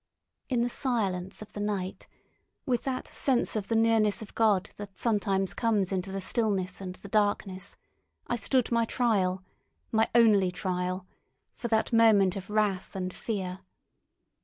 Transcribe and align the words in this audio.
In 0.49 0.61
the 0.63 0.67
silence 0.69 1.43
of 1.43 1.53
the 1.53 1.59
night, 1.59 2.07
with 2.65 2.81
that 2.85 3.07
sense 3.07 3.55
of 3.55 3.67
the 3.67 3.75
nearness 3.75 4.23
of 4.23 4.33
God 4.33 4.71
that 4.77 4.97
sometimes 4.97 5.53
comes 5.53 5.91
into 5.91 6.11
the 6.11 6.19
stillness 6.19 6.81
and 6.81 6.95
the 6.95 7.07
darkness, 7.07 7.75
I 8.25 8.35
stood 8.35 8.71
my 8.71 8.85
trial, 8.85 9.43
my 9.91 10.09
only 10.15 10.49
trial, 10.49 11.05
for 11.53 11.67
that 11.67 11.93
moment 11.93 12.35
of 12.35 12.49
wrath 12.49 12.95
and 12.95 13.13
fear. 13.13 13.59